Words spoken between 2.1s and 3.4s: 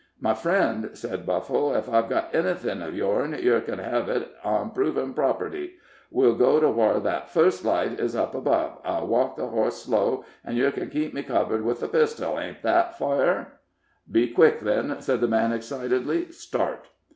anything uv yourn,